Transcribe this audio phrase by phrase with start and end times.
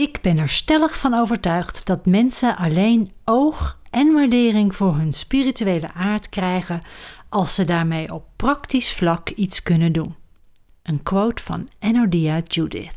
[0.00, 5.92] Ik ben er stellig van overtuigd dat mensen alleen oog en waardering voor hun spirituele
[5.92, 6.82] aard krijgen
[7.28, 10.14] als ze daarmee op praktisch vlak iets kunnen doen.
[10.82, 12.96] Een quote van Enodia Judith.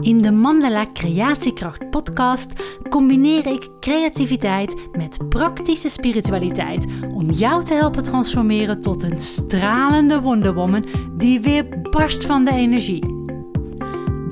[0.00, 2.52] In de Mandala Creatiekracht podcast
[2.88, 10.86] combineer ik creativiteit met praktische spiritualiteit om jou te helpen transformeren tot een stralende wonderwoman
[11.16, 13.11] die weer barst van de energie.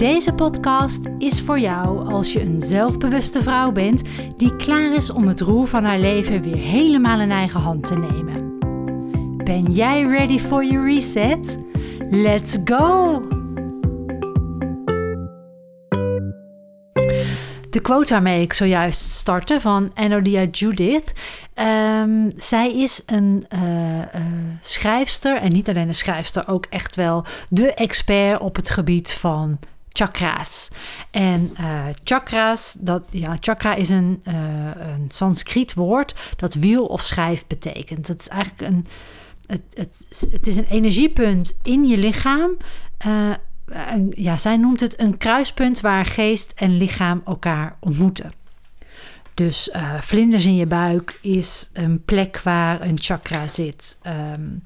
[0.01, 4.03] Deze podcast is voor jou als je een zelfbewuste vrouw bent
[4.37, 7.95] die klaar is om het roer van haar leven weer helemaal in eigen hand te
[7.95, 8.59] nemen.
[9.45, 11.59] Ben jij ready for your reset?
[12.11, 13.21] Let's go!
[17.71, 21.13] De quote waarmee ik zojuist startte van Enodia Judith.
[21.55, 24.05] Um, zij is een uh, uh,
[24.61, 29.59] schrijfster en niet alleen een schrijfster, ook echt wel de expert op het gebied van
[29.93, 30.69] chakra's.
[31.11, 34.35] En uh, chakra's, dat, ja, chakra is een, uh,
[34.77, 38.09] een Sanskriet woord dat wiel of schijf betekent.
[38.09, 38.87] Het is eigenlijk een,
[39.47, 42.57] het, het, het is een energiepunt in je lichaam.
[42.99, 48.33] Een, ja, zij noemt het een kruispunt waar geest en lichaam elkaar ontmoeten.
[49.35, 53.99] Dus vlinders in je buik is een plek waar een chakra zit.
[54.07, 54.63] Um,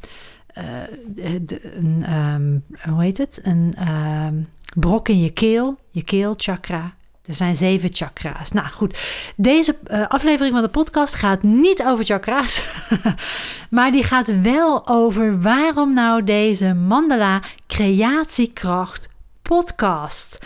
[1.06, 3.40] de, een, um, hoe heet het?
[3.42, 6.94] Een um, brok in je keel, je keelchakra.
[7.24, 8.52] Er zijn zeven chakra's.
[8.52, 8.98] Nou goed,
[9.36, 12.68] deze uh, aflevering van de podcast gaat niet over chakra's,
[13.70, 19.08] maar die gaat wel over waarom nou deze Mandala Creatiekracht
[19.42, 20.38] podcast.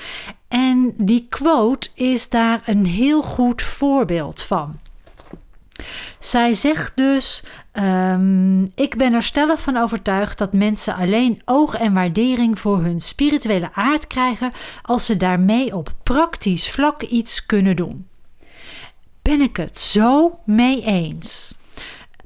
[0.49, 4.79] En die quote is daar een heel goed voorbeeld van.
[6.19, 11.93] Zij zegt dus: um, Ik ben er stellig van overtuigd dat mensen alleen oog en
[11.93, 18.07] waardering voor hun spirituele aard krijgen als ze daarmee op praktisch vlak iets kunnen doen.
[19.23, 21.55] Ben ik het zo mee eens?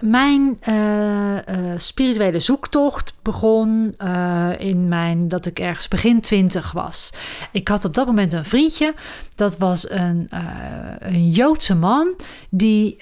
[0.02, 1.40] Mijn uh, uh,
[1.76, 7.12] spirituele zoektocht begon uh, in mijn dat ik ergens begin twintig was.
[7.52, 8.94] Ik had op dat moment een vriendje.
[9.34, 10.28] Dat was een,
[10.98, 12.14] een Joodse man.
[12.50, 12.96] Die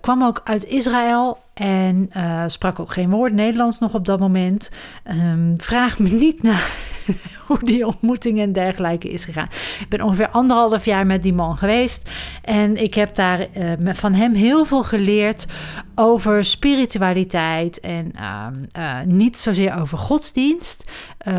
[0.00, 2.10] kwam ook uit Israël en
[2.46, 4.70] sprak ook geen woord Nederlands nog op dat moment.
[5.10, 6.70] Um, vraag me niet naar
[7.46, 9.48] hoe die ontmoeting en dergelijke is gegaan.
[9.80, 12.10] Ik ben ongeveer anderhalf jaar met die man geweest.
[12.42, 15.46] En ik heb daar uh, van hem heel veel geleerd
[15.94, 17.80] over spiritualiteit.
[17.80, 18.46] En uh,
[18.78, 20.84] uh, niet zozeer over godsdienst.
[21.18, 21.34] Eh,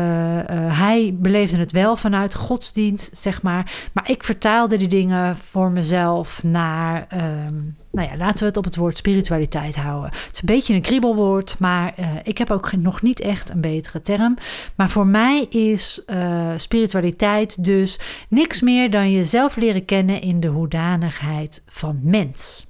[0.78, 3.72] hij beleefde het wel vanuit godsdienst, zeg maar.
[3.92, 7.06] Maar ik vertaalde die dingen voor mezelf naar.
[7.46, 10.10] Um, nou ja, laten we het op het woord spiritualiteit houden.
[10.10, 13.60] Het is een beetje een kriebelwoord, maar uh, ik heb ook nog niet echt een
[13.60, 14.36] betere term.
[14.74, 20.48] Maar voor mij is uh, spiritualiteit dus niks meer dan jezelf leren kennen in de
[20.48, 22.66] hoedanigheid van mens.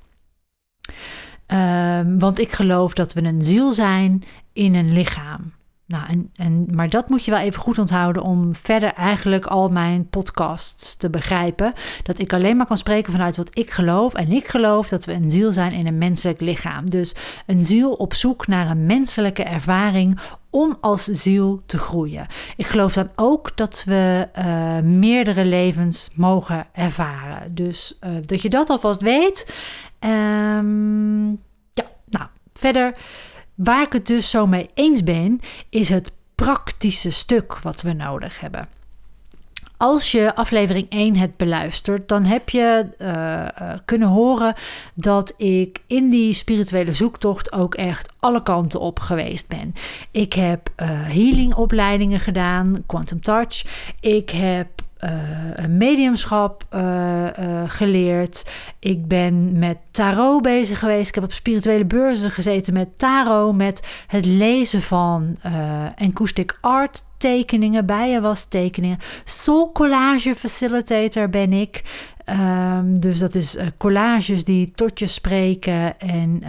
[1.46, 5.52] Um, want ik geloof dat we een ziel zijn in een lichaam.
[5.88, 9.68] Nou, en, en, maar dat moet je wel even goed onthouden om verder eigenlijk al
[9.68, 11.72] mijn podcasts te begrijpen.
[12.02, 14.14] Dat ik alleen maar kan spreken vanuit wat ik geloof.
[14.14, 16.90] En ik geloof dat we een ziel zijn in een menselijk lichaam.
[16.90, 17.14] Dus
[17.46, 20.18] een ziel op zoek naar een menselijke ervaring
[20.50, 22.26] om als ziel te groeien.
[22.56, 27.54] Ik geloof dan ook dat we uh, meerdere levens mogen ervaren.
[27.54, 29.54] Dus uh, dat je dat alvast weet.
[30.00, 31.28] Um,
[31.72, 32.94] ja, nou, verder.
[33.58, 38.40] Waar ik het dus zo mee eens ben, is het praktische stuk wat we nodig
[38.40, 38.68] hebben.
[39.76, 44.54] Als je aflevering 1 hebt beluisterd, dan heb je uh, uh, kunnen horen
[44.94, 49.74] dat ik in die spirituele zoektocht ook echt alle kanten op geweest ben.
[50.10, 53.64] Ik heb uh, healingopleidingen gedaan, Quantum Touch.
[54.00, 54.68] Ik heb
[55.04, 58.50] uh, mediumschap uh, uh, geleerd.
[58.78, 61.08] Ik ben met tarot bezig geweest.
[61.08, 65.36] Ik heb op spirituele beurzen gezeten met tarot, met het lezen van
[65.96, 68.98] acoustic art tekeningen, bijenwas tekeningen.
[69.24, 71.82] Soul collage facilitator ben ik.
[72.30, 76.42] Um, dus dat is collages die tot je spreken en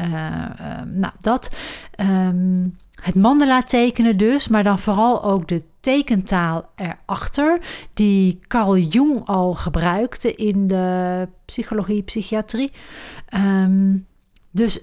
[0.85, 1.51] nou dat.
[1.97, 7.59] Um, het mandala tekenen dus, maar dan vooral ook de tekentaal erachter,
[7.93, 12.71] die Carl Jung al gebruikte in de psychologie, psychiatrie.
[13.35, 14.07] Um,
[14.51, 14.81] dus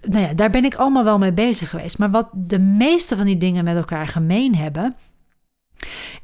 [0.00, 1.98] nou ja, daar ben ik allemaal wel mee bezig geweest.
[1.98, 4.96] Maar wat de meeste van die dingen met elkaar gemeen hebben,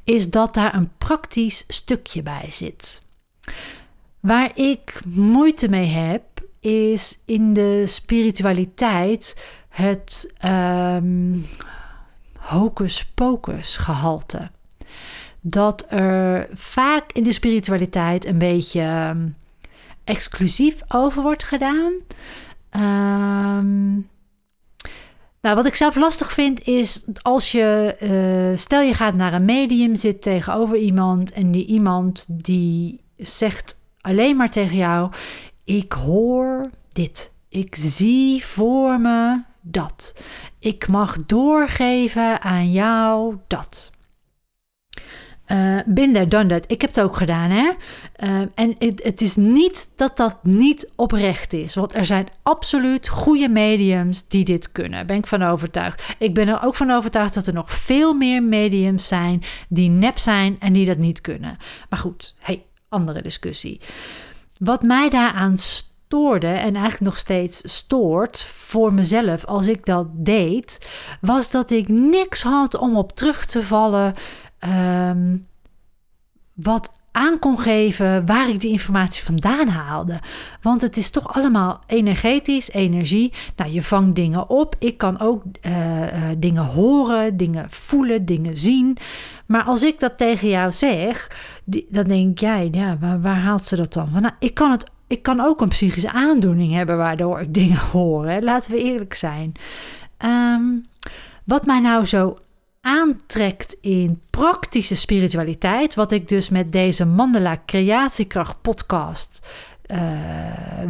[0.03, 3.01] is dat daar een praktisch stukje bij zit.
[4.19, 6.23] Waar ik moeite mee heb,
[6.59, 11.45] is in de spiritualiteit het um,
[12.43, 14.51] hocus pocus gehalte.
[15.45, 19.27] dat er vaak in de spiritualiteit een beetje ehm,
[20.03, 21.93] exclusief over wordt gedaan.
[22.71, 24.09] Um,
[25.41, 29.45] nou, wat ik zelf lastig vind is als je, uh, stel je gaat naar een
[29.45, 35.11] medium, zit tegenover iemand en die iemand die zegt alleen maar tegen jou:
[35.63, 40.15] Ik hoor dit, ik zie voor me dat,
[40.59, 43.91] ik mag doorgeven aan jou dat.
[45.47, 46.63] Uh, binder dan dat.
[46.71, 47.71] Ik heb het ook gedaan, hè?
[48.23, 51.75] Uh, en het, is niet dat dat niet oprecht is.
[51.75, 55.05] Want er zijn absoluut goede mediums die dit kunnen.
[55.05, 56.15] Ben ik van overtuigd.
[56.17, 60.17] Ik ben er ook van overtuigd dat er nog veel meer mediums zijn die nep
[60.17, 61.57] zijn en die dat niet kunnen.
[61.89, 63.81] Maar goed, hey, andere discussie.
[64.57, 65.57] Wat mij daaraan
[66.13, 70.87] stoorde en eigenlijk nog steeds stoort voor mezelf als ik dat deed,
[71.21, 74.13] was dat ik niks had om op terug te vallen
[75.09, 75.45] um,
[76.53, 80.19] wat aan kon geven waar ik die informatie vandaan haalde.
[80.61, 83.33] Want het is toch allemaal energetisch, energie.
[83.55, 84.75] Nou, je vangt dingen op.
[84.79, 88.97] Ik kan ook uh, uh, dingen horen, dingen voelen, dingen zien.
[89.45, 91.31] Maar als ik dat tegen jou zeg,
[91.65, 94.21] dan denk jij, ja, waar, waar, haalt ze dat dan van?
[94.21, 94.91] Nou, ik kan het.
[95.13, 98.37] Ik kan ook een psychische aandoening hebben waardoor ik dingen hoor.
[98.41, 99.51] Laten we eerlijk zijn.
[100.25, 100.85] Um,
[101.43, 102.37] wat mij nou zo
[102.81, 109.47] aantrekt in praktische spiritualiteit, wat ik dus met deze Mandela Creatiekracht podcast
[109.91, 109.99] uh,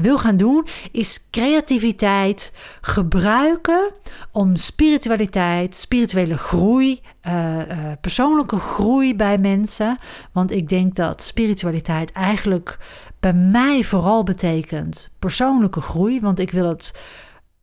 [0.02, 3.92] wil gaan doen, is creativiteit gebruiken
[4.32, 9.98] om spiritualiteit, spirituele groei, uh, uh, persoonlijke groei bij mensen.
[10.32, 12.78] Want ik denk dat spiritualiteit eigenlijk
[13.20, 17.02] bij mij vooral betekent persoonlijke groei, want ik wil het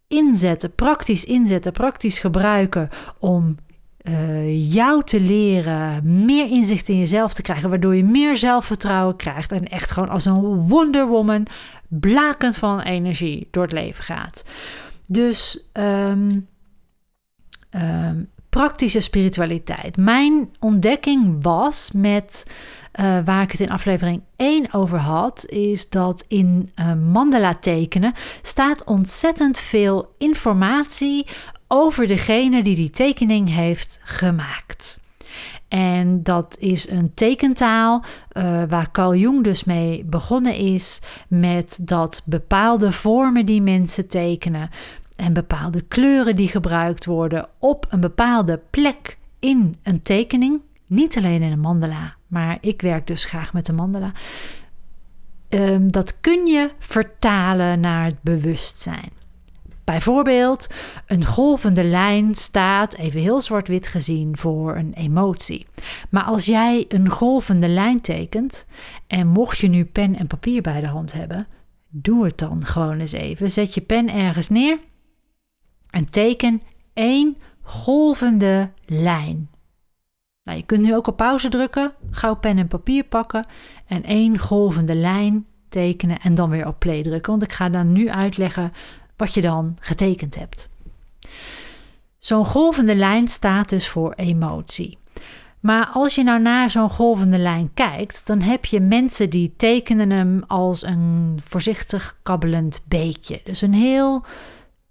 [0.09, 2.89] inzetten, praktisch inzetten, praktisch gebruiken
[3.19, 3.57] om
[4.03, 9.53] uh, jou te leren, meer inzicht in jezelf te krijgen, waardoor je meer zelfvertrouwen krijgt
[9.53, 11.47] en echt gewoon als een Wonder Woman
[11.89, 14.45] blakend van energie door het leven gaat.
[15.07, 16.49] Dus um,
[17.71, 19.97] um, praktische spiritualiteit.
[19.97, 22.47] Mijn ontdekking was met
[23.01, 28.13] uh, waar ik het in aflevering 1 over had, is dat in uh, mandala tekenen
[28.43, 31.27] staat ontzettend veel informatie
[31.73, 35.01] over degene die die tekening heeft gemaakt.
[35.69, 42.23] En dat is een tekentaal uh, waar Carl Jung dus mee begonnen is met dat
[42.25, 44.71] bepaalde vormen die mensen tekenen
[45.17, 51.43] en bepaalde kleuren die gebruikt worden op een bepaalde plek in een tekening, niet alleen
[51.43, 54.13] in een mandala, maar ik werk dus graag met de mandala.
[55.49, 59.20] Um, dat kun je vertalen naar het bewustzijn.
[59.91, 60.69] Bijvoorbeeld,
[61.07, 65.67] een golvende lijn staat, even heel zwart-wit gezien, voor een emotie.
[66.11, 68.67] Maar als jij een golvende lijn tekent,
[69.07, 71.47] en mocht je nu pen en papier bij de hand hebben,
[71.89, 73.51] doe het dan gewoon eens even.
[73.51, 74.79] Zet je pen ergens neer
[75.91, 76.63] en teken
[76.93, 79.51] één golvende lijn.
[80.43, 83.47] Nou, je kunt nu ook op pauze drukken, gauw pen en papier pakken
[83.87, 87.31] en één golvende lijn tekenen en dan weer op play drukken.
[87.31, 88.73] Want ik ga dan nu uitleggen
[89.21, 90.69] wat je dan getekend hebt.
[92.19, 94.99] Zo'n golvende lijn staat dus voor emotie.
[95.61, 100.11] Maar als je nou naar zo'n golvende lijn kijkt, dan heb je mensen die tekenen
[100.11, 103.41] hem als een voorzichtig kabbelend beekje.
[103.45, 104.25] Dus een heel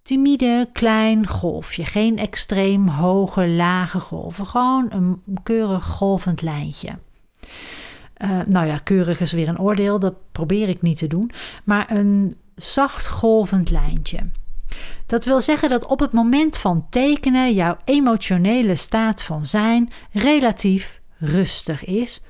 [0.02, 1.86] timide klein golfje.
[1.86, 4.46] Geen extreem hoge, lage golven.
[4.46, 6.90] Gewoon een keurig golvend lijntje.
[8.18, 10.00] Uh, nou ja, keurig is weer een oordeel.
[10.00, 11.32] Dat probeer ik niet te doen.
[11.64, 14.30] Maar een zacht golvend lijntje.
[15.06, 21.02] Dat wil zeggen dat op het moment van tekenen jouw emotionele staat van zijn relatief
[21.18, 22.24] rustig is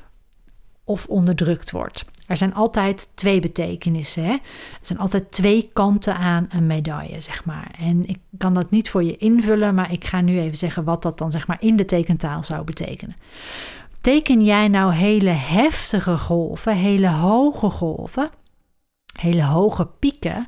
[0.83, 2.05] of onderdrukt wordt.
[2.27, 4.23] Er zijn altijd twee betekenissen.
[4.23, 4.31] Hè?
[4.31, 4.39] Er
[4.81, 7.71] zijn altijd twee kanten aan een medaille, zeg maar.
[7.79, 11.01] En ik kan dat niet voor je invullen, maar ik ga nu even zeggen wat
[11.01, 13.15] dat dan zeg maar in de tekentaal zou betekenen.
[14.01, 18.29] Teken jij nou hele heftige golven, hele hoge golven,
[19.13, 20.45] hele hoge pieken,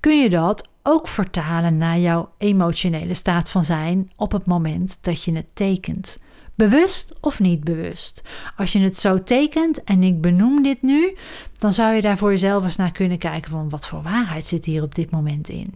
[0.00, 5.24] kun je dat ook vertalen naar jouw emotionele staat van zijn op het moment dat
[5.24, 6.18] je het tekent.
[6.54, 8.22] Bewust of niet bewust.
[8.56, 11.16] Als je het zo tekent en ik benoem dit nu,
[11.52, 14.64] dan zou je daar voor jezelf eens naar kunnen kijken van wat voor waarheid zit
[14.64, 15.74] hier op dit moment in.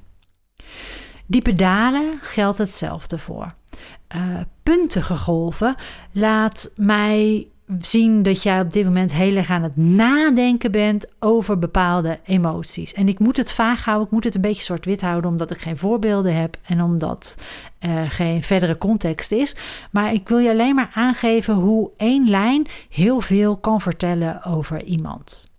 [1.27, 3.55] Diepe dalen geldt hetzelfde voor.
[4.17, 5.75] Uh, puntige golven
[6.13, 7.49] laat mij
[7.81, 12.93] zien dat jij op dit moment heel erg aan het nadenken bent over bepaalde emoties.
[12.93, 15.61] En ik moet het vaag houden, ik moet het een beetje zwart-wit houden, omdat ik
[15.61, 17.39] geen voorbeelden heb en omdat
[17.79, 19.57] er geen verdere context is.
[19.91, 24.85] Maar ik wil je alleen maar aangeven hoe één lijn heel veel kan vertellen over
[24.85, 25.51] iemand.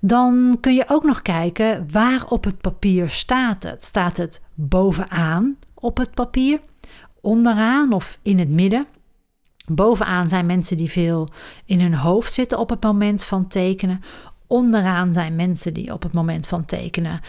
[0.00, 3.84] Dan kun je ook nog kijken waar op het papier staat het.
[3.84, 6.60] Staat het bovenaan op het papier,
[7.20, 8.86] onderaan of in het midden?
[9.72, 11.28] Bovenaan zijn mensen die veel
[11.64, 14.00] in hun hoofd zitten op het moment van tekenen.
[14.46, 17.20] Onderaan zijn mensen die op het moment van tekenen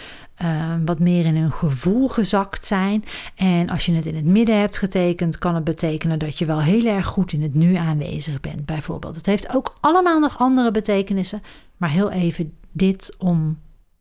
[0.41, 3.03] uh, wat meer in hun gevoel gezakt zijn.
[3.35, 6.61] En als je het in het midden hebt getekend, kan het betekenen dat je wel
[6.61, 9.15] heel erg goed in het nu aanwezig bent, bijvoorbeeld.
[9.15, 11.41] Het heeft ook allemaal nog andere betekenissen,
[11.77, 13.59] maar heel even dit om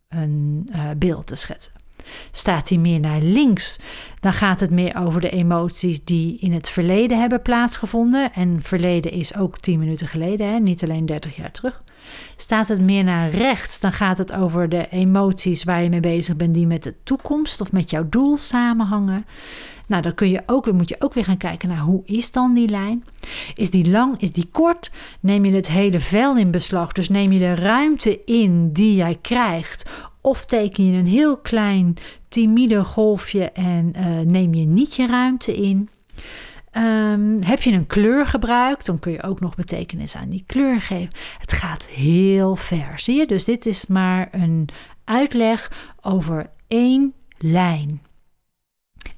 [0.09, 1.84] een uh, beeld te schetsen.
[2.31, 3.79] Staat hij meer naar links,
[4.21, 8.33] dan gaat het meer over de emoties die in het verleden hebben plaatsgevonden.
[8.33, 10.59] En verleden is ook 10 minuten geleden, hè?
[10.59, 11.83] niet alleen 30 jaar terug.
[12.37, 16.37] Staat het meer naar rechts, dan gaat het over de emoties waar je mee bezig
[16.37, 19.27] bent, die met de toekomst of met jouw doel samenhangen.
[19.87, 22.55] Nou, dan kun je ook, moet je ook weer gaan kijken naar hoe is dan
[22.55, 23.05] die lijn?
[23.55, 24.91] Is die lang, is die kort?
[25.21, 26.93] Neem je het hele vel in beslag?
[26.93, 29.91] Dus neem je de ruimte in die jij krijgt
[30.25, 31.97] of teken je een heel klein
[32.29, 35.89] timide golfje en uh, neem je niet je ruimte in.
[36.73, 40.81] Um, heb je een kleur gebruikt, dan kun je ook nog betekenis aan die kleur
[40.81, 41.15] geven.
[41.39, 43.27] Het gaat heel ver, zie je?
[43.27, 44.69] Dus dit is maar een
[45.05, 48.03] uitleg over één lijn.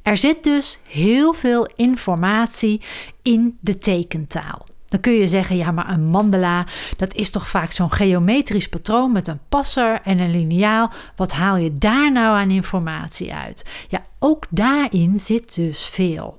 [0.02, 2.80] Er zit dus heel veel informatie
[3.22, 4.66] in de tekentaal.
[4.88, 6.66] Dan kun je zeggen, ja, maar een mandala,
[6.96, 10.90] dat is toch vaak zo'n geometrisch patroon met een passer en een liniaal.
[11.16, 13.86] Wat haal je daar nou aan informatie uit?
[13.88, 16.38] Ja, ook daarin zit dus veel.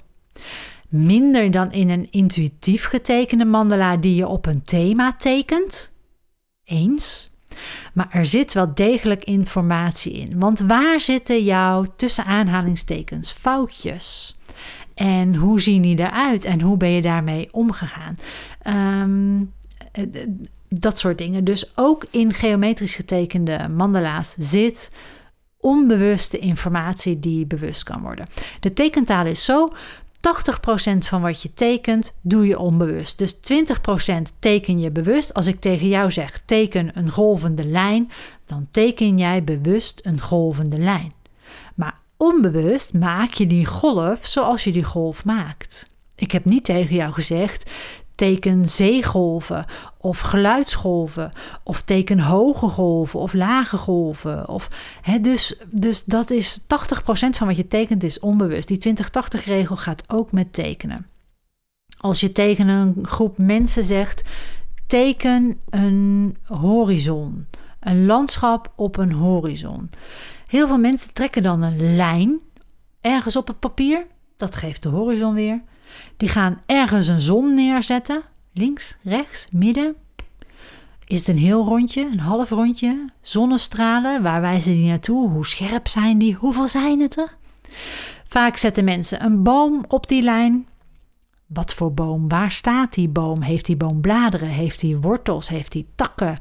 [0.89, 5.92] Minder dan in een intuïtief getekende mandala die je op een thema tekent.
[6.63, 7.36] Eens.
[7.94, 10.39] Maar er zit wel degelijk informatie in.
[10.39, 14.37] Want waar zitten jouw tussen aanhalingstekens foutjes?
[14.98, 18.18] En hoe zien die eruit en hoe ben je daarmee omgegaan?
[18.62, 19.44] Ehm,
[20.70, 21.44] dat soort dingen.
[21.44, 24.92] Dus ook in geometrisch getekende mandala's zit
[25.60, 28.27] onbewuste informatie die bewust kan worden.
[28.60, 29.70] De tekentaal is zo.
[30.20, 33.18] 80% van wat je tekent, doe je onbewust.
[33.18, 35.34] Dus 20% teken je bewust.
[35.34, 38.12] Als ik tegen jou zeg, teken een golvende lijn,
[38.46, 41.13] dan teken jij bewust een golvende lijn.
[41.75, 45.90] Maar onbewust maak je die golf zoals je die golf maakt.
[46.16, 47.72] Ik heb niet tegen jou gezegd:
[48.18, 49.66] teken zeegolven
[49.98, 51.32] of geluidsgolven
[51.64, 54.48] of teken hoge golven of lage golven.
[54.48, 54.70] Of,
[55.02, 56.64] hè, dus, dus dat is 80%
[57.30, 58.68] van wat je tekent is onbewust.
[58.68, 58.96] Die
[59.40, 61.08] 20-80 regel gaat ook met tekenen.
[61.98, 64.30] Als je tegen een groep mensen zegt:
[64.88, 67.48] teken een horizon,
[67.80, 69.90] een landschap op een horizon.
[70.48, 72.39] Heel veel mensen trekken dan een lijn
[73.01, 74.06] ergens op het papier.
[74.38, 75.62] Dat geeft de horizon weer.
[76.18, 78.22] Die gaan ergens een zon neerzetten.
[78.54, 79.96] Links, rechts, midden.
[81.06, 83.10] Is het een heel rondje, een half rondje?
[83.22, 85.30] Zonnestralen, waar wijzen die naartoe?
[85.30, 86.34] Hoe scherp zijn die?
[86.34, 87.38] Hoeveel zijn het er?
[88.27, 90.68] Vaak zetten mensen een boom op die lijn.
[91.46, 92.27] Wat voor boom?
[92.27, 93.42] Waar staat die boom?
[93.42, 94.50] Heeft die boom bladeren?
[94.50, 95.50] Heeft die wortels?
[95.50, 96.38] Heeft die takken?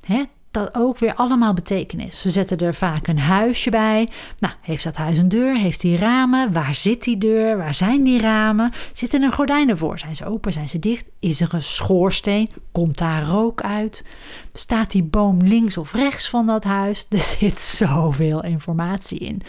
[0.00, 0.22] He,
[0.52, 2.20] dat ook weer allemaal betekenis.
[2.20, 4.08] Ze zetten er vaak een huisje bij.
[4.38, 5.56] Nou, heeft dat huis een deur?
[5.56, 6.52] Heeft die ramen?
[6.52, 7.56] Waar zit die deur?
[7.56, 8.72] Waar zijn die ramen?
[8.92, 9.98] Zitten er gordijnen voor?
[9.98, 10.52] Zijn ze open?
[10.52, 11.10] Zijn ze dicht?
[11.20, 12.50] Is er een schoorsteen?
[12.72, 14.04] Komt daar rook uit?
[14.52, 17.06] Staat die boom links of rechts van dat huis?
[17.10, 19.42] Er zit zoveel informatie in.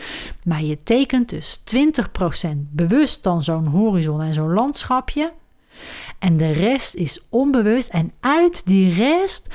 [0.43, 1.60] Maar je tekent dus
[2.45, 5.33] 20% bewust dan zo'n horizon en zo'n landschapje.
[6.19, 7.89] En de rest is onbewust.
[7.89, 9.48] En uit die rest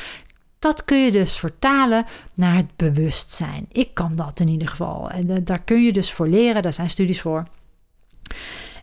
[0.59, 3.67] dat kun je dus vertalen naar het bewustzijn.
[3.73, 5.11] Ik kan dat in ieder geval.
[5.11, 7.47] En daar kun je dus voor leren, daar zijn studies voor.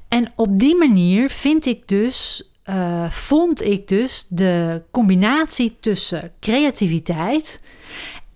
[0.07, 7.61] En op die manier vind ik dus, uh, vond ik dus de combinatie tussen creativiteit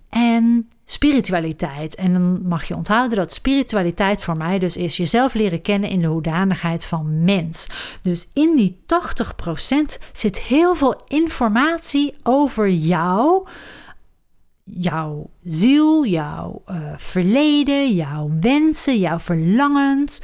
[0.08, 1.94] en spiritualiteit.
[1.94, 6.00] En dan mag je onthouden dat spiritualiteit voor mij dus is jezelf leren kennen in
[6.00, 7.66] de hoedanigheid van mens.
[8.02, 13.48] Dus in die 80% zit heel veel informatie over jou,
[14.64, 20.22] jouw ziel, jouw uh, verleden, jouw wensen, jouw verlangens.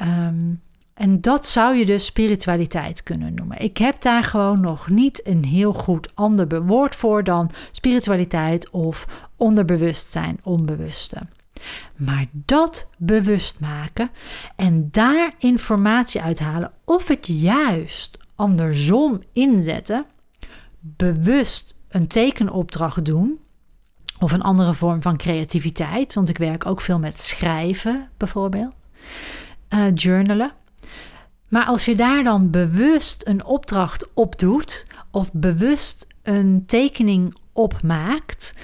[0.00, 0.60] Um,
[0.94, 3.58] en dat zou je dus spiritualiteit kunnen noemen.
[3.58, 9.06] Ik heb daar gewoon nog niet een heel goed ander woord voor dan spiritualiteit of
[9.42, 11.18] onderbewustzijn, onbewuste.
[11.96, 14.10] Maar dat bewust maken
[14.56, 20.06] en daar informatie uithalen of het juist andersom inzetten,
[20.80, 23.40] bewust een tekenopdracht doen.
[24.18, 26.14] Of een andere vorm van creativiteit.
[26.14, 28.74] Want ik werk ook veel met schrijven, bijvoorbeeld.
[29.68, 30.52] Uh, journalen.
[31.48, 38.54] Maar als je daar dan bewust een opdracht op doet, of bewust een tekening opmaakt,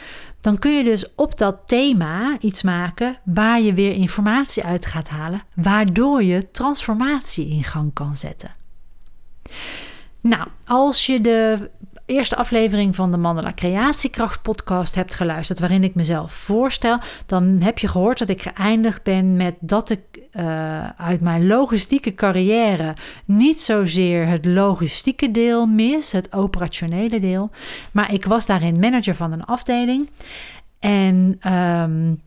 [0.41, 5.09] dan kun je dus op dat thema iets maken waar je weer informatie uit gaat
[5.09, 8.55] halen, waardoor je transformatie in gang kan zetten.
[10.21, 11.71] Nou, als je de
[12.07, 17.79] eerste aflevering van de Mandela Creatiekracht podcast hebt geluisterd, waarin ik mezelf voorstel, dan heb
[17.79, 20.01] je gehoord dat ik geëindigd ben met dat ik
[20.33, 22.95] uh, uit mijn logistieke carrière
[23.25, 27.51] niet zozeer het logistieke deel mis, het operationele deel,
[27.93, 30.09] maar ik was daarin manager van een afdeling.
[30.79, 32.21] En um,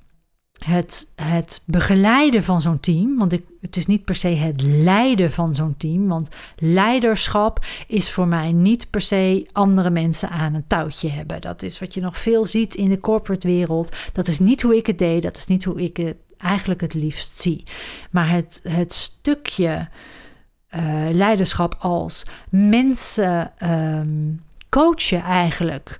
[0.65, 3.17] het, het begeleiden van zo'n team.
[3.17, 6.07] Want ik, het is niet per se het leiden van zo'n team.
[6.07, 11.41] Want leiderschap is voor mij niet per se andere mensen aan een touwtje hebben.
[11.41, 13.95] Dat is wat je nog veel ziet in de corporate wereld.
[14.13, 15.21] Dat is niet hoe ik het deed.
[15.21, 17.63] Dat is niet hoe ik het eigenlijk het liefst zie.
[18.11, 19.87] Maar het, het stukje
[20.75, 20.81] uh,
[21.11, 25.97] leiderschap als mensen um, coachen eigenlijk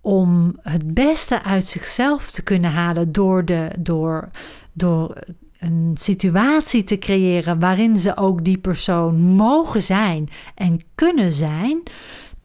[0.00, 4.30] om het beste uit zichzelf te kunnen halen door, de, door,
[4.72, 5.18] door
[5.58, 11.82] een situatie te creëren waarin ze ook die persoon mogen zijn en kunnen zijn,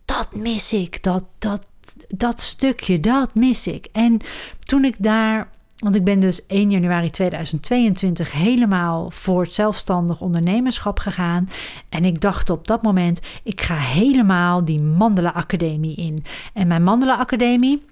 [0.05, 1.03] dat mis ik.
[1.03, 1.67] Dat, dat,
[2.07, 3.87] dat stukje, dat mis ik.
[3.91, 4.19] En
[4.59, 5.49] toen ik daar
[5.79, 11.49] want ik ben dus 1 januari 2022 helemaal voor het zelfstandig ondernemerschap gegaan.
[11.89, 16.23] En ik dacht op dat moment, ik ga helemaal die Mandela Academie in.
[16.53, 17.85] En mijn Mandela Academie,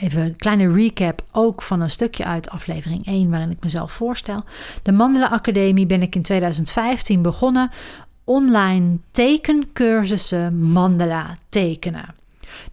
[0.00, 4.44] even een kleine recap ook van een stukje uit aflevering 1 waarin ik mezelf voorstel.
[4.82, 7.70] De Mandela Academie ben ik in 2015 begonnen.
[8.24, 12.14] Online tekencursussen Mandela tekenen.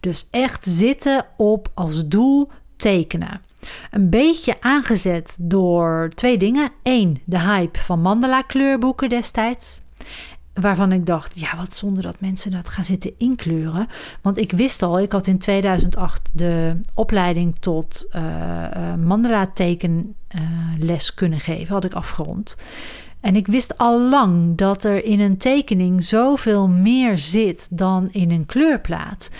[0.00, 3.40] Dus echt zitten op als doel tekenen.
[3.90, 6.70] Een beetje aangezet door twee dingen.
[6.82, 9.80] Eén, de hype van mandala kleurboeken destijds.
[10.54, 13.86] Waarvan ik dacht, ja, wat zonde dat mensen dat gaan zitten inkleuren.
[14.22, 21.40] Want ik wist al, ik had in 2008 de opleiding tot uh, mandala tekenles kunnen
[21.40, 22.56] geven, had ik afgerond.
[23.20, 28.30] En ik wist al lang dat er in een tekening zoveel meer zit dan in
[28.30, 29.30] een kleurplaat.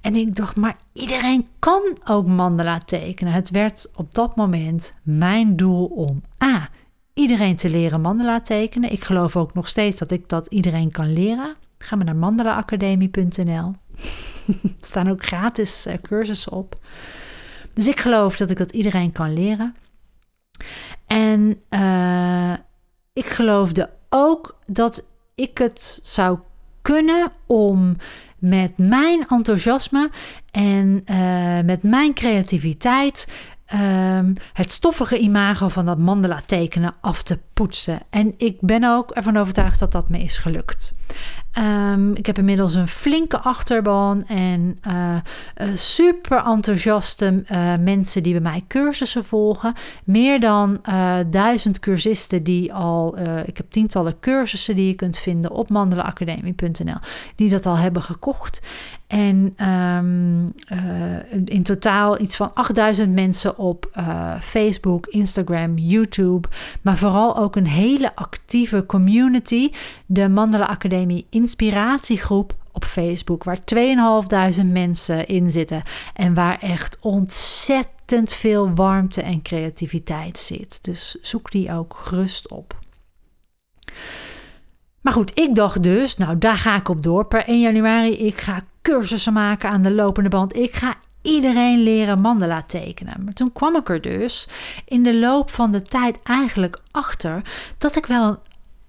[0.00, 3.32] En ik dacht, maar iedereen kan ook mandala tekenen.
[3.32, 6.68] Het werd op dat moment mijn doel om A.
[7.14, 8.92] Iedereen te leren mandala tekenen.
[8.92, 11.54] Ik geloof ook nog steeds dat ik dat iedereen kan leren.
[11.78, 13.72] Ga maar naar mandalaacademie.nl.
[14.46, 16.78] er staan ook gratis uh, cursussen op.
[17.74, 19.76] Dus ik geloof dat ik dat iedereen kan leren.
[21.06, 22.52] En uh,
[23.12, 26.38] ik geloofde ook dat ik het zou
[26.82, 27.96] kunnen om
[28.38, 30.10] met mijn enthousiasme
[30.50, 33.26] en uh, met mijn creativiteit
[33.74, 38.00] um, het stoffige imago van dat mandala tekenen af te poetsen.
[38.10, 40.94] En ik ben ook ervan overtuigd dat dat me is gelukt.
[41.58, 45.16] Um, ik heb inmiddels een flinke achterban en uh,
[45.74, 49.74] super enthousiaste uh, mensen die bij mij cursussen volgen.
[50.04, 50.80] Meer dan
[51.30, 56.98] duizend cursisten die al, ik heb tientallen cursussen die je kunt vinden op mandelaacademie.nl,
[57.36, 58.60] die dat al hebben gekocht.
[59.10, 66.48] En um, uh, in totaal iets van 8000 mensen op uh, Facebook, Instagram, YouTube.
[66.82, 69.70] Maar vooral ook een hele actieve community.
[70.06, 73.44] De Mandela Academie Inspiratiegroep op Facebook.
[73.44, 75.82] Waar 2500 mensen in zitten.
[76.14, 80.84] En waar echt ontzettend veel warmte en creativiteit zit.
[80.84, 82.78] Dus zoek die ook gerust op.
[85.00, 87.24] Maar goed, ik dacht dus, nou daar ga ik op door.
[87.24, 90.56] Per 1 januari, ik ga cursussen maken aan de lopende band.
[90.56, 93.24] Ik ga iedereen leren mandala tekenen.
[93.24, 94.48] Maar toen kwam ik er dus
[94.84, 97.42] in de loop van de tijd eigenlijk achter
[97.78, 98.38] dat ik wel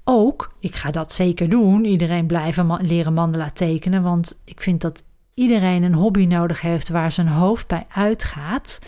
[0.04, 5.04] ook, ik ga dat zeker doen, iedereen blijven leren mandala tekenen, want ik vind dat
[5.34, 8.80] iedereen een hobby nodig heeft waar zijn hoofd bij uitgaat.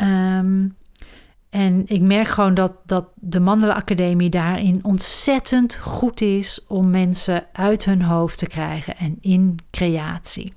[0.00, 0.76] Um,
[1.52, 7.46] en ik merk gewoon dat, dat de Mandela Academie daarin ontzettend goed is om mensen
[7.52, 10.52] uit hun hoofd te krijgen en in creatie.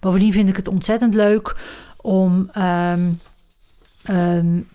[0.00, 1.56] Bovendien vind ik het ontzettend leuk
[1.96, 3.20] om um,
[4.08, 4.68] Um,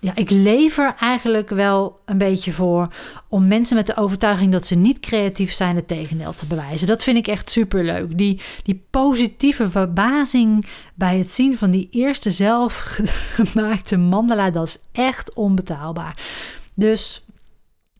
[0.00, 2.88] ja, ik lever eigenlijk wel een beetje voor
[3.28, 6.86] om mensen met de overtuiging dat ze niet creatief zijn het tegendeel te bewijzen.
[6.86, 8.18] Dat vind ik echt super leuk.
[8.18, 15.34] Die, die positieve verbazing bij het zien van die eerste zelfgemaakte mandala, dat is echt
[15.34, 16.16] onbetaalbaar.
[16.74, 17.24] Dus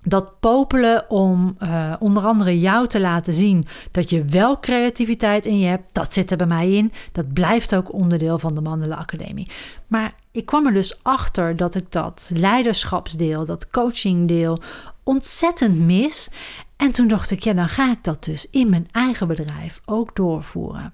[0.02, 5.58] dat popelen om uh, onder andere jou te laten zien dat je wel creativiteit in
[5.58, 6.92] je hebt, dat zit er bij mij in.
[7.12, 9.50] Dat blijft ook onderdeel van de Mandela Academie.
[9.86, 14.58] Maar ik kwam er dus achter dat ik dat leiderschapsdeel, dat coachingdeel
[15.02, 16.30] ontzettend mis.
[16.76, 20.16] En toen dacht ik, ja, dan ga ik dat dus in mijn eigen bedrijf ook
[20.16, 20.92] doorvoeren.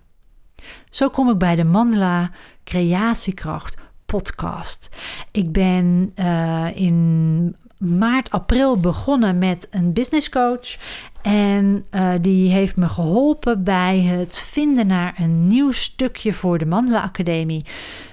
[0.91, 2.31] Zo kom ik bij de Mandela
[2.65, 4.89] Creatiekracht podcast.
[5.31, 10.77] Ik ben uh, in maart, april begonnen met een business coach.
[11.23, 16.67] En uh, die heeft me geholpen bij het vinden naar een nieuw stukje voor de
[16.67, 17.65] Mandela Academie.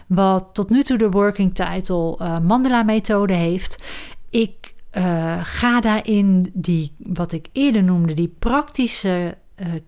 [0.08, 3.84] Wat tot nu toe de working title uh, Mandela methode heeft.
[4.30, 9.38] Ik uh, ga daarin die, wat ik eerder noemde, die praktische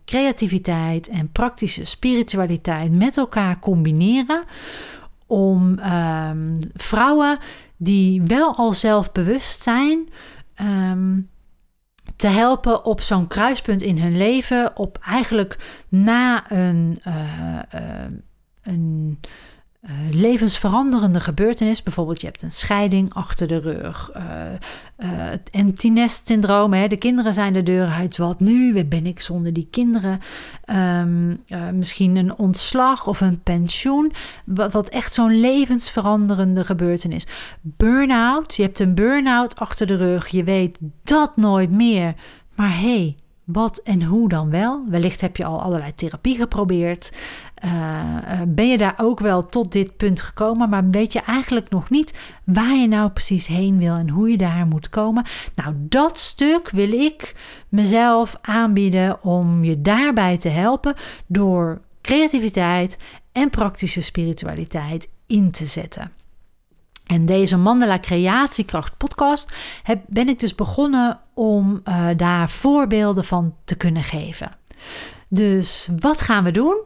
[0.06, 4.44] creativiteit en praktische spiritualiteit met elkaar combineren.
[5.28, 7.38] Om ehm, vrouwen
[7.78, 10.10] die wel al zelfbewust zijn,
[10.54, 11.20] ehm,
[12.16, 18.06] te helpen op zo'n kruispunt in hun leven, op eigenlijk na een, uh, uh,
[18.62, 19.20] een
[19.82, 21.84] uh, levensveranderende gebeurtenis.
[21.84, 24.12] Bijvoorbeeld, je hebt een scheiding achter de rug.
[24.16, 26.74] Uh, uh, het empty nest syndroom.
[26.74, 26.88] Hè?
[26.88, 28.18] De kinderen zijn de deur uit.
[28.18, 28.74] Wat nu?
[28.74, 30.20] Waar ben ik zonder die kinderen?
[30.66, 31.44] Um,
[31.78, 34.13] misschien een ontslag of een pensioen.
[34.46, 37.28] Wat, wat echt zo'n levensveranderende gebeurtenis.
[37.62, 38.56] Burn-out.
[38.56, 40.28] Je hebt een burn-out achter de rug.
[40.28, 42.16] Je weet dat nooit meer.
[42.56, 43.16] Maar hey,
[43.48, 44.84] wat en hoe dan wel?
[44.90, 47.12] Wellicht heb je al allerlei therapie geprobeerd.
[47.66, 47.72] Uh,
[48.48, 52.14] ben je daar ook wel tot dit punt gekomen, maar weet je eigenlijk nog niet
[52.44, 55.26] waar je nou precies heen wil en hoe je daar moet komen?
[55.56, 57.36] Nou, dat stuk wil ik
[57.70, 60.96] mezelf aanbieden om je daarbij te helpen
[61.28, 62.98] door creativiteit
[63.32, 66.12] en praktische spiritualiteit in te zetten.
[67.06, 73.56] En deze Mandela Creatiekracht podcast heb, ben ik dus begonnen om uh, daar voorbeelden van
[73.65, 74.56] te kunnen geven.
[75.30, 76.82] Dus wat gaan we doen?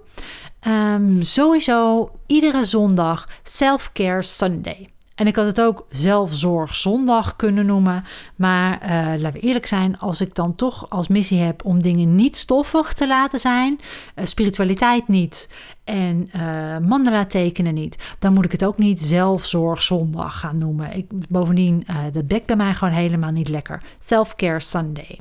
[0.67, 4.89] Um, sowieso iedere zondag Self-Care Sunday.
[5.21, 8.03] En ik had het ook zelfzorgzondag kunnen noemen.
[8.35, 8.89] Maar uh,
[9.21, 12.93] laten we eerlijk zijn, als ik dan toch als missie heb om dingen niet stoffig
[12.93, 13.79] te laten zijn,
[14.15, 15.49] uh, spiritualiteit niet
[15.83, 20.95] en uh, mandala tekenen niet, dan moet ik het ook niet zelfzorgzondag gaan noemen.
[20.95, 23.83] Ik, bovendien, dat bekt bij mij gewoon helemaal niet lekker.
[23.99, 25.19] Self-care Sunday.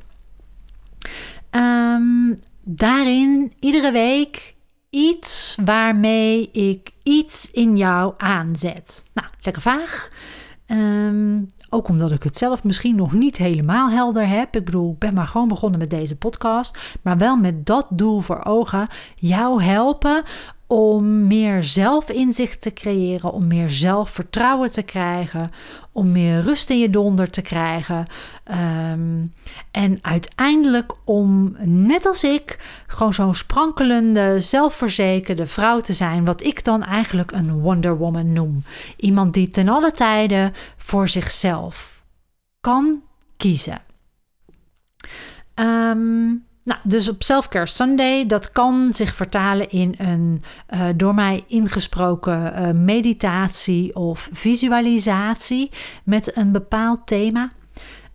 [1.51, 4.55] Um, daarin iedere week
[4.91, 9.03] iets waarmee ik iets in jou aanzet.
[9.13, 10.09] Nou, lekker vaag.
[10.67, 14.55] Um, ook omdat ik het zelf misschien nog niet helemaal helder heb.
[14.55, 16.97] Ik bedoel, ik ben maar gewoon begonnen met deze podcast.
[17.01, 18.87] Maar wel met dat doel voor ogen.
[19.15, 20.23] Jou helpen
[20.71, 25.51] om meer zelfinzicht te creëren, om meer zelfvertrouwen te krijgen,
[25.91, 28.05] om meer rust in je donder te krijgen.
[28.91, 29.33] Um,
[29.71, 36.63] en uiteindelijk om, net als ik, gewoon zo'n sprankelende, zelfverzekerde vrouw te zijn, wat ik
[36.63, 38.63] dan eigenlijk een Wonder Woman noem.
[38.97, 42.03] Iemand die ten alle tijden voor zichzelf
[42.61, 43.01] kan
[43.37, 43.81] kiezen.
[45.55, 50.41] Um, nou, dus op Selfcare Sunday, dat kan zich vertalen in een
[50.73, 55.71] uh, door mij ingesproken uh, meditatie of visualisatie
[56.03, 57.49] met een bepaald thema.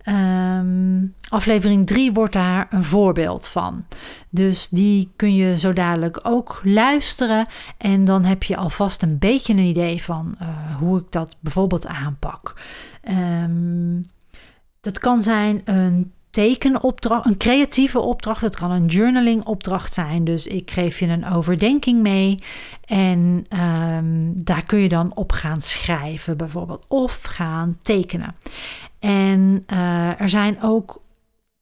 [0.08, 3.84] Um, aflevering 3 wordt daar een voorbeeld van.
[4.30, 7.46] Dus die kun je zo dadelijk ook luisteren.
[7.78, 11.86] En dan heb je alvast een beetje een idee van uh, hoe ik dat bijvoorbeeld
[11.86, 12.54] aanpak.
[13.42, 14.06] Um,
[14.80, 18.40] dat kan zijn een tekenopdracht, een creatieve opdracht.
[18.40, 20.24] Het kan een journaling opdracht zijn.
[20.24, 22.38] Dus ik geef je een overdenking mee.
[22.84, 26.84] En um, daar kun je dan op gaan schrijven, bijvoorbeeld.
[26.88, 28.34] Of gaan tekenen.
[28.98, 31.00] En uh, er zijn ook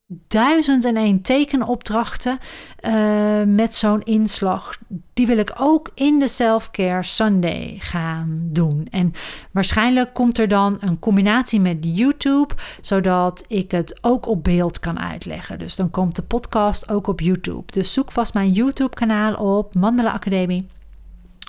[0.06, 2.38] duizend en één tekenopdrachten
[2.80, 4.78] uh, met zo'n inslag.
[5.12, 8.86] Die wil ik ook in de Self-Care Sunday gaan doen.
[8.90, 9.12] En
[9.50, 15.00] waarschijnlijk komt er dan een combinatie met YouTube, zodat ik het ook op beeld kan
[15.00, 15.58] uitleggen.
[15.58, 17.72] Dus dan komt de podcast ook op YouTube.
[17.72, 20.66] Dus zoek vast mijn YouTube-kanaal op, Mandela Academie.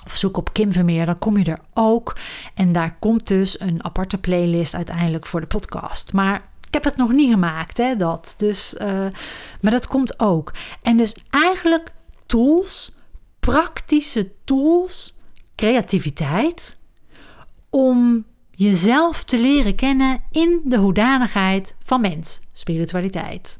[0.06, 2.16] Of zoek op Kim Vermeer, dan kom je er ook.
[2.54, 6.12] En daar komt dus een aparte playlist uiteindelijk voor de podcast.
[6.12, 6.42] Maar
[6.76, 8.34] heb het nog niet gemaakt, hè, dat.
[8.36, 9.06] Dus, uh,
[9.60, 10.52] maar dat komt ook.
[10.82, 11.92] En dus eigenlijk
[12.26, 12.94] tools,
[13.40, 15.16] praktische tools,
[15.54, 16.78] creativiteit,
[17.70, 23.56] om jezelf te leren kennen in de hoedanigheid van mens, spiritualiteit.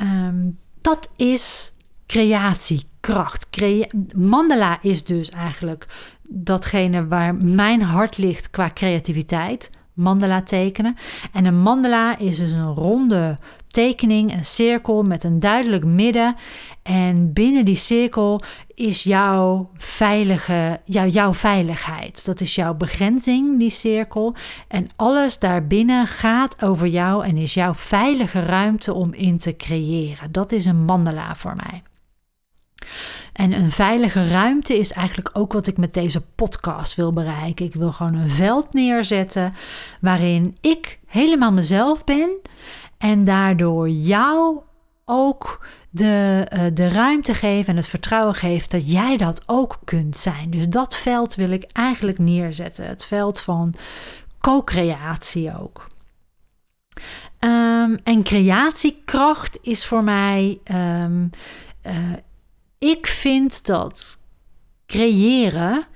[0.00, 1.72] Um, dat is
[2.06, 3.50] creatiekracht.
[3.50, 3.86] Crea
[4.16, 5.86] Mandala is dus eigenlijk
[6.28, 9.70] datgene waar mijn hart ligt qua creativiteit.
[10.00, 10.96] Mandala tekenen.
[11.32, 16.36] En een mandala is dus een ronde tekening, een cirkel met een duidelijk midden.
[16.82, 18.42] En binnen die cirkel
[18.74, 22.24] is jouw veilige, jou, jouw veiligheid.
[22.24, 24.34] Dat is jouw begrenzing, die cirkel.
[24.68, 30.32] En alles daarbinnen gaat over jou en is jouw veilige ruimte om in te creëren.
[30.32, 31.82] Dat is een mandala voor mij.
[33.32, 37.66] En een veilige ruimte is eigenlijk ook wat ik met deze podcast wil bereiken.
[37.66, 39.54] Ik wil gewoon een veld neerzetten
[40.00, 42.30] waarin ik helemaal mezelf ben
[42.98, 44.60] en daardoor jou
[45.04, 50.16] ook de, uh, de ruimte geven en het vertrouwen geeft dat jij dat ook kunt
[50.16, 50.50] zijn.
[50.50, 52.86] Dus dat veld wil ik eigenlijk neerzetten.
[52.86, 53.74] Het veld van
[54.40, 55.86] co-creatie ook.
[57.40, 60.58] Um, en creatiekracht is voor mij.
[60.72, 61.30] Um,
[61.86, 61.92] uh,
[62.80, 64.18] ik vind dat
[64.86, 65.86] creëren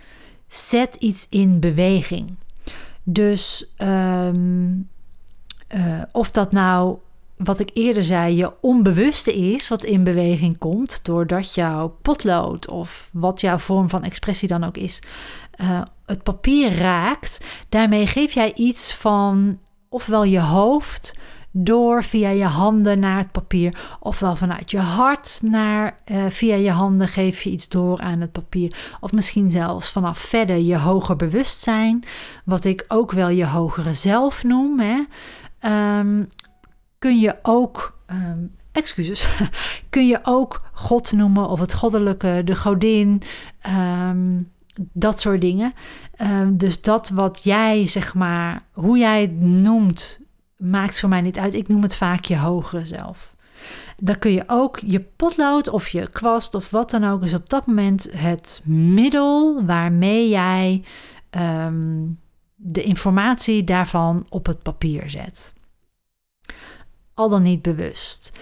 [0.48, 2.36] zet iets in beweging.
[3.02, 4.88] Dus um,
[5.74, 6.98] uh, of dat nou
[7.36, 13.08] wat ik eerder zei, je onbewuste is wat in beweging komt, doordat jouw potlood of
[13.12, 15.02] wat jouw vorm van expressie dan ook is,
[15.60, 21.14] uh, het papier raakt, daarmee geef jij iets van ofwel je hoofd
[21.56, 26.70] door via je handen naar het papier, ofwel vanuit je hart naar uh, via je
[26.70, 31.16] handen geef je iets door aan het papier, of misschien zelfs vanaf verder je hoger
[31.16, 32.04] bewustzijn,
[32.44, 34.80] wat ik ook wel je hogere zelf noem.
[34.80, 35.02] Hè.
[35.98, 36.28] Um,
[36.98, 39.28] kun je ook, um, excuses,
[39.90, 43.22] kun je ook God noemen of het goddelijke, de godin,
[43.66, 44.50] um,
[44.92, 45.72] dat soort dingen.
[46.48, 50.23] Dus dat wat jij, zeg maar, hoe jij het noemt,
[50.56, 51.54] maakt voor mij niet uit.
[51.54, 53.34] Ik noem het vaak je hogere zelf.
[53.96, 57.48] Dan kun je ook je potlood of je kwast of wat dan ook is op
[57.48, 60.84] dat moment het middel waarmee jij
[61.30, 62.20] um,
[62.54, 65.54] de informatie daarvan op het papier zet
[67.14, 68.32] al dan niet bewust.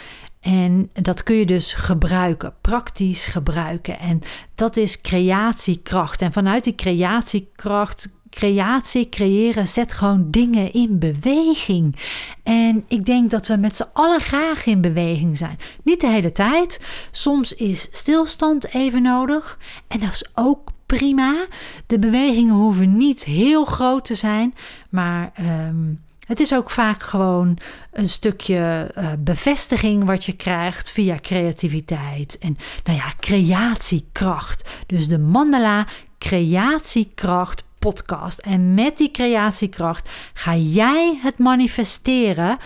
[0.41, 3.99] En dat kun je dus gebruiken, praktisch gebruiken.
[3.99, 4.21] En
[4.55, 6.23] dat is creatiekracht.
[6.23, 11.97] En vanuit die creatiekracht, creatie, creëren, zet gewoon dingen in beweging.
[12.43, 15.59] En ik denk dat we met z'n allen graag in beweging zijn.
[15.83, 16.81] Niet de hele tijd.
[17.11, 19.59] Soms is stilstand even nodig.
[19.89, 21.47] En dat is ook prima.
[21.87, 24.55] De bewegingen hoeven niet heel groot te zijn,
[24.91, 25.33] maar.
[25.69, 27.59] Um, het is ook vaak gewoon
[27.93, 34.71] een stukje uh, bevestiging wat je krijgt via creativiteit en nou ja, creatiekracht.
[34.87, 35.87] Dus de Mandala
[36.23, 38.39] Creatiekracht podcast.
[38.39, 42.59] En met die creatiekracht ga jij het manifesteren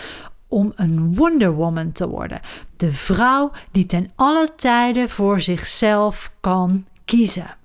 [0.49, 2.41] om een Wonder Woman te worden.
[2.77, 7.57] De vrouw die ten alle tijden voor zichzelf kan kiezen.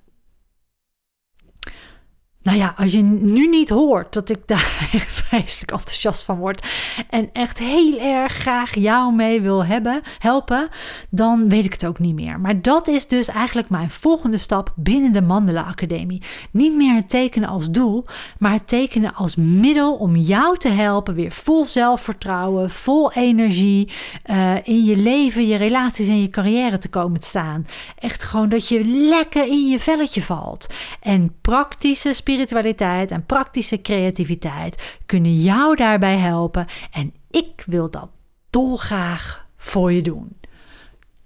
[2.42, 4.88] Nou ja, als je nu niet hoort dat ik daar
[5.28, 6.66] vreselijk enthousiast van word
[7.10, 10.68] en echt heel erg graag jou mee wil hebben, helpen,
[11.10, 12.40] dan weet ik het ook niet meer.
[12.40, 16.22] Maar dat is dus eigenlijk mijn volgende stap binnen de Mandela Academie.
[16.50, 18.04] Niet meer het tekenen als doel,
[18.38, 23.92] maar het tekenen als middel om jou te helpen weer vol zelfvertrouwen, vol energie
[24.30, 27.66] uh, in je leven, je relaties en je carrière te komen te staan.
[27.98, 30.66] Echt gewoon dat je lekker in je velletje valt.
[31.00, 36.66] En praktische spiritualiteit en praktische creativiteit kunnen jou daarbij helpen.
[36.90, 38.08] En ik wil dat
[38.50, 40.36] dolgraag voor je doen.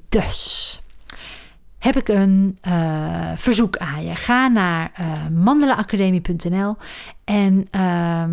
[0.08, 0.82] Dus
[1.78, 4.14] heb ik een uh, verzoek aan je.
[4.14, 6.76] Ga naar uh, mandelaacademie.nl
[7.24, 8.24] en uh,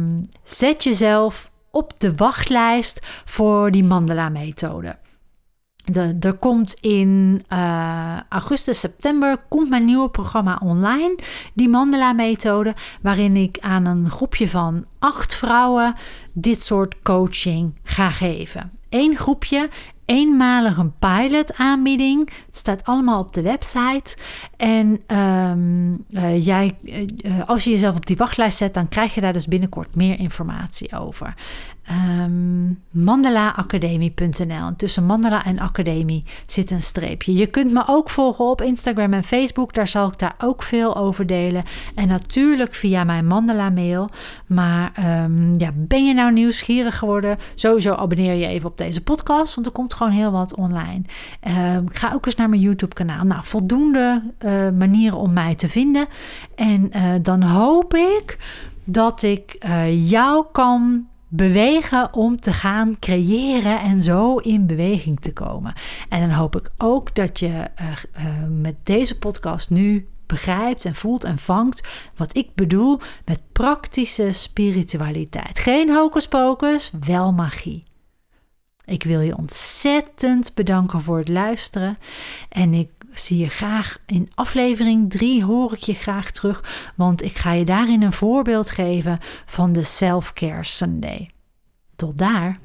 [0.44, 4.96] zet jezelf op de wachtlijst voor die Mandela-methode.
[6.20, 11.16] Er komt in uh, augustus, september komt mijn nieuwe programma online,
[11.54, 15.96] die Mandela-methode, waarin ik aan een groepje van acht vrouwen
[16.34, 18.72] dit soort coaching ga geven.
[18.90, 19.70] Eén groepje,
[20.06, 22.30] eenmalig een pilot aanbieding.
[22.46, 24.18] Het staat allemaal op de website.
[24.58, 27.04] En um, uh, jij, uh,
[27.46, 30.98] als je jezelf op die wachtlijst zet, dan krijg je daar dus binnenkort meer informatie
[30.98, 31.34] over
[31.92, 34.68] um, mandalaacademie.nl.
[34.68, 37.34] En tussen Mandala en Academie zit een streepje.
[37.34, 39.74] Je kunt me ook volgen op Instagram en Facebook.
[39.74, 41.64] Daar zal ik daar ook veel over delen.
[41.96, 44.10] En natuurlijk via mijn Mandala mail.
[44.48, 44.92] Maar
[45.24, 47.38] um, ja, ben je nou nieuwsgierig geworden?
[47.56, 49.56] Sowieso abonneer je even op deze podcast.
[49.56, 51.02] Want er komt gewoon heel wat online.
[51.76, 53.24] Um, ga ook eens naar mijn YouTube kanaal.
[53.24, 56.08] Nou, voldoende uh, manieren om mij te vinden.
[56.56, 58.38] En uh, dan hoop ik
[58.86, 65.34] dat ik uh, jou kan bewegen om te gaan creëren en zo in beweging te
[65.34, 65.74] komen.
[66.10, 68.26] En dan hoop ik ook dat je uh, uh,
[68.62, 75.60] met deze podcast nu begrijpt en voelt en vangt wat ik bedoel met praktische spiritualiteit.
[75.60, 77.84] Geen hocus pocus, wel magie.
[78.86, 81.98] Ik wil je ontzettend bedanken voor het luisteren
[82.50, 82.90] en ik
[83.20, 87.66] zie je graag in aflevering 3 hoor ik je graag terug, want ik ga je
[87.66, 91.30] daarin een voorbeeld geven van de Self-Care Sunday.
[91.96, 92.60] Tot daar.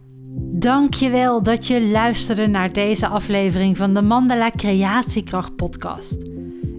[0.53, 6.19] Dankjewel dat je luisterde naar deze aflevering van de Mandala Creatiekracht podcast.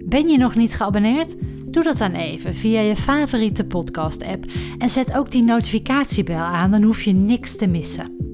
[0.08, 1.36] Ben je nog niet geabonneerd?
[1.66, 4.44] Doe dat dan even via je favoriete podcast app
[4.78, 8.29] en zet ook die notificatiebel aan, dan hoef je niks te missen.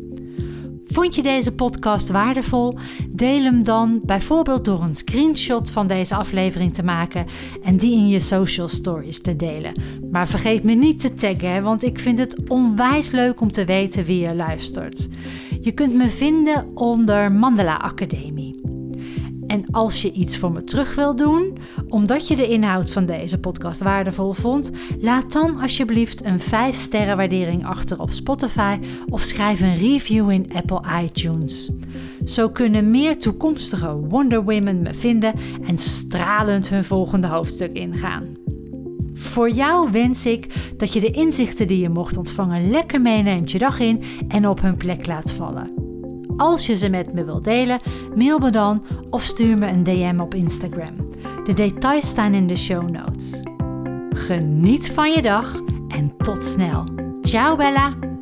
[0.96, 2.78] Vond je deze podcast waardevol?
[3.08, 7.26] Deel hem dan bijvoorbeeld door een screenshot van deze aflevering te maken
[7.62, 9.72] en die in je social stories te delen.
[10.10, 14.04] Maar vergeet me niet te taggen, want ik vind het onwijs leuk om te weten
[14.04, 15.08] wie je luistert.
[15.60, 18.75] Je kunt me vinden onder Mandela Academie.
[19.46, 23.38] En als je iets voor me terug wil doen, omdat je de inhoud van deze
[23.40, 28.78] podcast waardevol vond, laat dan alsjeblieft een 5-sterren waardering achter op Spotify
[29.08, 31.70] of schrijf een review in Apple iTunes.
[32.24, 35.34] Zo kunnen meer toekomstige Wonder Women me vinden
[35.66, 38.24] en stralend hun volgende hoofdstuk ingaan.
[39.14, 43.58] Voor jou wens ik dat je de inzichten die je mocht ontvangen lekker meeneemt je
[43.58, 45.85] dag in en op hun plek laat vallen.
[46.36, 47.80] Als je ze met me wilt delen,
[48.14, 51.10] mail me dan of stuur me een DM op Instagram.
[51.44, 53.42] De details staan in de show notes.
[54.10, 55.54] Geniet van je dag
[55.88, 56.84] en tot snel.
[57.22, 58.15] Ciao Bella!